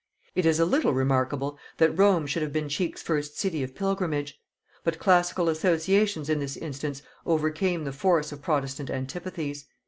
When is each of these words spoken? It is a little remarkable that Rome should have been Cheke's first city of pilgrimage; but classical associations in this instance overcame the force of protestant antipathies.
It 0.33 0.47
is 0.47 0.59
a 0.59 0.65
little 0.65 0.93
remarkable 0.93 1.59
that 1.77 1.91
Rome 1.95 2.25
should 2.25 2.41
have 2.41 2.51
been 2.51 2.67
Cheke's 2.69 3.03
first 3.03 3.37
city 3.37 3.61
of 3.61 3.75
pilgrimage; 3.75 4.41
but 4.83 4.97
classical 4.97 5.47
associations 5.47 6.27
in 6.27 6.39
this 6.39 6.57
instance 6.57 7.03
overcame 7.23 7.83
the 7.83 7.91
force 7.93 8.31
of 8.31 8.41
protestant 8.41 8.89
antipathies. 8.89 9.67